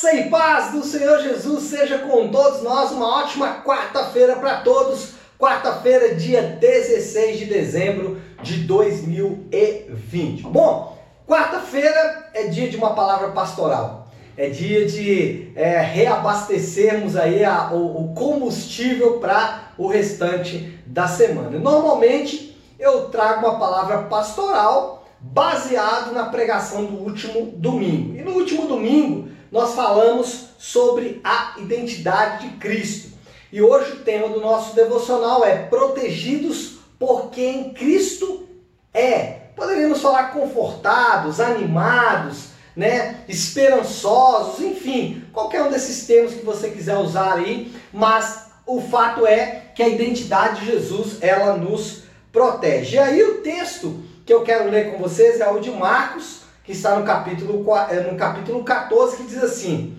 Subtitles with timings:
[0.00, 2.90] Graça e paz do Senhor Jesus seja com todos nós.
[2.90, 5.10] Uma ótima quarta-feira para todos.
[5.38, 10.44] Quarta-feira, dia 16 de dezembro de 2020.
[10.44, 14.08] Bom, quarta-feira é dia de uma palavra pastoral.
[14.38, 21.58] É dia de é, reabastecermos aí a, o, o combustível para o restante da semana.
[21.58, 28.16] Normalmente eu trago uma palavra pastoral baseado na pregação do último domingo.
[28.16, 33.10] E no último domingo nós falamos sobre a identidade de Cristo.
[33.52, 38.48] E hoje o tema do nosso devocional é protegidos por quem Cristo
[38.94, 39.40] é.
[39.56, 47.34] Poderíamos falar confortados, animados, né, esperançosos, enfim, qualquer um desses termos que você quiser usar
[47.34, 52.96] aí, mas o fato é que a identidade de Jesus, ela nos protege.
[52.96, 56.39] E aí o texto que eu quero ler com vocês é o de Marcos
[56.70, 59.96] que está no capítulo, é, no capítulo 14, que diz assim: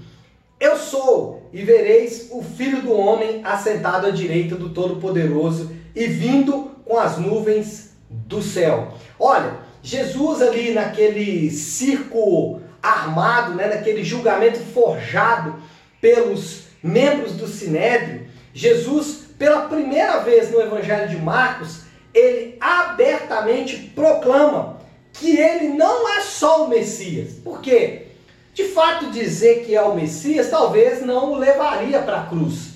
[0.57, 6.72] Eu sou, e vereis o filho do homem assentado à direita do Todo-Poderoso e vindo
[6.86, 8.94] com as nuvens do céu.
[9.19, 15.55] Olha, Jesus ali naquele circo armado, né, naquele julgamento forjado
[15.99, 21.81] pelos membros do Sinédrio, Jesus, pela primeira vez no Evangelho de Marcos,
[22.14, 24.80] ele abertamente proclama
[25.14, 27.34] que ele não é só o Messias.
[27.44, 28.08] Por quê?
[28.54, 32.72] De fato, dizer que é o Messias talvez não o levaria para a cruz.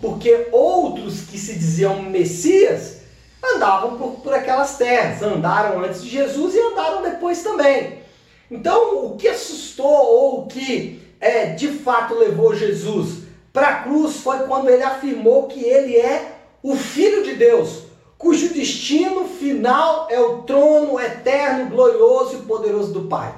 [0.00, 2.98] Porque outros que se diziam Messias
[3.44, 7.98] andavam por, por aquelas terras, andaram antes de Jesus e andaram depois também.
[8.50, 14.18] Então, o que assustou ou o que é, de fato levou Jesus para a cruz
[14.18, 17.82] foi quando ele afirmou que ele é o Filho de Deus,
[18.18, 23.32] cujo destino final é o trono eterno, glorioso e poderoso do Pai.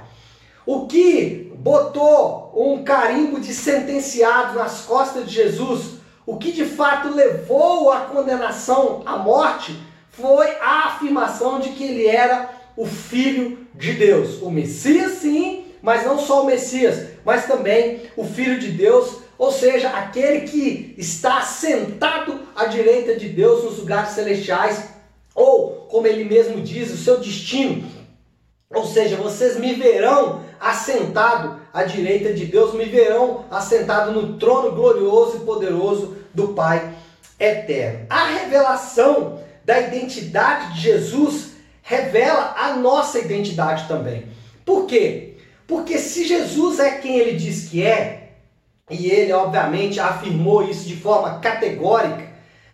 [0.64, 7.14] O que botou um carimbo de sentenciado nas costas de Jesus, o que de fato
[7.14, 9.76] levou à condenação à morte,
[10.08, 14.40] foi a afirmação de que ele era o Filho de Deus.
[14.40, 19.52] O Messias, sim, mas não só o Messias, mas também o Filho de Deus, ou
[19.52, 24.88] seja, aquele que está sentado à direita de Deus nos lugares celestiais,
[25.34, 27.88] ou como ele mesmo diz, o seu destino.
[28.72, 34.72] Ou seja, vocês me verão assentado à direita de Deus, me verão assentado no trono
[34.72, 36.92] glorioso e poderoso do Pai
[37.38, 38.06] eterno.
[38.10, 44.28] A revelação da identidade de Jesus revela a nossa identidade também.
[44.64, 45.36] Por quê?
[45.66, 48.34] Porque se Jesus é quem ele diz que é,
[48.90, 52.29] e ele obviamente afirmou isso de forma categórica,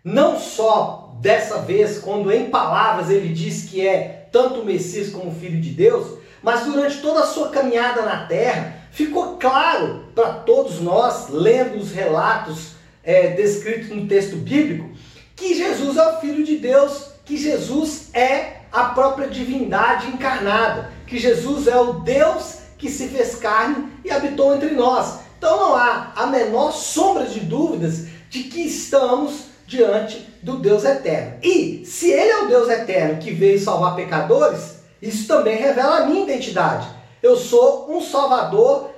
[0.06, 5.30] não só dessa vez, quando em palavras ele diz que é tanto o Messias como
[5.30, 10.34] o Filho de Deus, mas durante toda a sua caminhada na terra, ficou claro para
[10.34, 14.88] todos nós, lendo os relatos é, descritos no texto bíblico,
[15.34, 21.18] que Jesus é o Filho de Deus, que Jesus é a própria divindade encarnada, que
[21.18, 25.18] Jesus é o Deus que se fez carne e habitou entre nós.
[25.36, 31.38] Então não há a menor sombra de dúvidas de que estamos diante do Deus eterno.
[31.42, 36.06] E se Ele é o Deus eterno que veio salvar pecadores, isso também revela a
[36.06, 36.88] minha identidade.
[37.22, 38.90] Eu sou um salvador,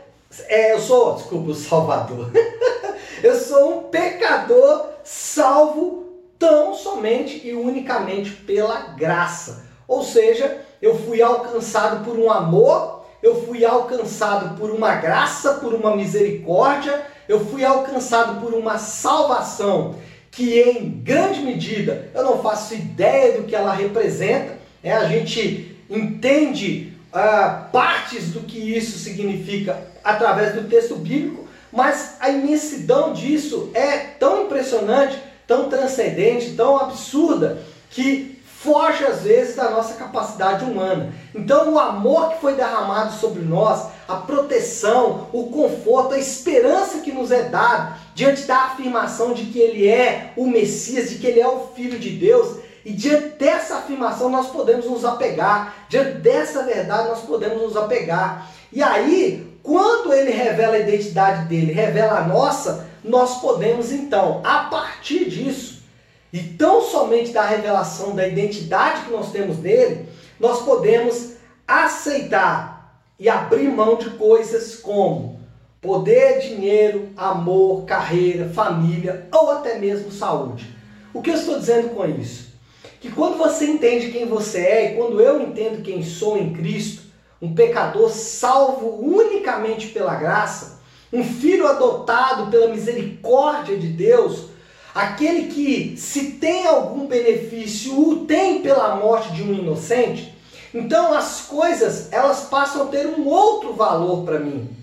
[0.47, 2.31] é, eu sou, desculpa, o salvador.
[3.23, 6.07] eu sou um pecador salvo
[6.39, 9.67] tão somente e unicamente pela graça.
[9.87, 15.75] Ou seja, eu fui alcançado por um amor eu fui alcançado por uma graça, por
[15.75, 19.97] uma misericórdia, eu fui alcançado por uma salvação
[20.31, 24.59] que em grande medida eu não faço ideia do que ela representa.
[24.83, 32.17] É, a gente entende uh, partes do que isso significa através do texto bíblico, mas
[32.21, 37.59] a imensidão disso é tão impressionante, tão transcendente, tão absurda,
[37.91, 41.13] que foge às vezes da nossa capacidade humana.
[41.35, 47.13] Então, o amor que foi derramado sobre nós, a proteção, o conforto, a esperança que
[47.13, 51.39] nos é dada diante da afirmação de que Ele é o Messias, de que Ele
[51.39, 56.65] é o Filho de Deus, e diante dessa afirmação nós podemos nos apegar, diante dessa
[56.65, 58.51] verdade nós podemos nos apegar.
[58.73, 64.65] E aí, quando Ele revela a identidade dele, revela a nossa, nós podemos então, a
[64.65, 65.85] partir disso,
[66.33, 70.09] e tão somente da revelação da identidade que nós temos nele,
[70.41, 71.35] nós podemos
[71.69, 75.38] aceitar e abrir mão de coisas como
[75.81, 80.75] poder, dinheiro, amor, carreira, família ou até mesmo saúde.
[81.15, 82.49] O que eu estou dizendo com isso?
[83.01, 87.03] Que quando você entende quem você é e quando eu entendo quem sou em Cristo,
[87.41, 90.81] um pecador salvo unicamente pela graça,
[91.13, 94.47] um filho adotado pela misericórdia de Deus,
[94.93, 100.35] aquele que, se tem algum benefício, o tem pela morte de um inocente,
[100.75, 104.78] então as coisas elas passam a ter um outro valor para mim.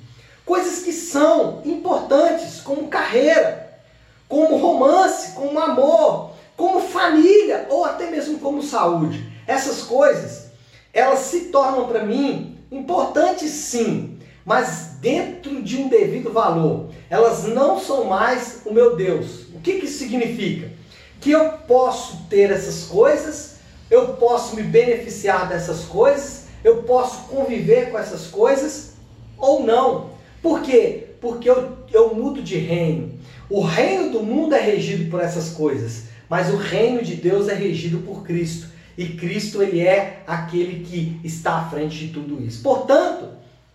[0.45, 3.79] Coisas que são importantes, como carreira,
[4.27, 9.27] como romance, como amor, como família ou até mesmo como saúde.
[9.47, 10.51] Essas coisas,
[10.93, 16.89] elas se tornam para mim importantes sim, mas dentro de um devido valor.
[17.09, 19.47] Elas não são mais o meu Deus.
[19.53, 20.71] O que, que isso significa?
[21.19, 23.55] Que eu posso ter essas coisas,
[23.89, 28.93] eu posso me beneficiar dessas coisas, eu posso conviver com essas coisas
[29.37, 30.14] ou não.
[30.45, 31.07] Por quê?
[31.19, 33.13] Porque eu, eu mudo de reino.
[33.49, 37.55] O reino do mundo é regido por essas coisas, mas o reino de Deus é
[37.55, 38.67] regido por Cristo.
[38.95, 42.61] E Cristo ele é aquele que está à frente de tudo isso.
[42.61, 43.29] Portanto,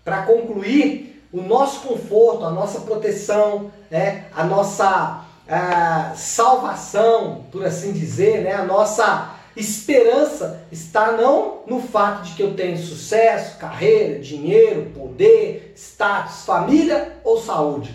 [0.04, 7.90] para concluir, o nosso conforto, a nossa proteção, né, a nossa a salvação, por assim
[7.92, 14.18] dizer, né, a nossa esperança está não no fato de que eu tenho sucesso, carreira,
[14.18, 17.94] dinheiro, poder, status, família ou saúde.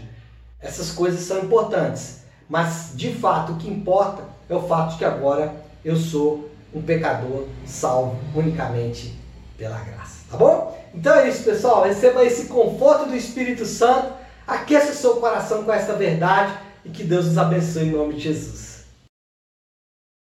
[0.62, 5.06] Essas coisas são importantes, mas de fato o que importa é o fato de que
[5.06, 5.54] agora
[5.84, 9.18] eu sou um pecador salvo unicamente
[9.58, 10.26] pela graça.
[10.30, 10.78] Tá bom?
[10.94, 11.84] Então é isso, pessoal.
[11.84, 14.14] Receba esse conforto do Espírito Santo.
[14.48, 16.54] Aqueça seu coração com essa verdade
[16.84, 18.65] e que Deus nos abençoe em nome de Jesus.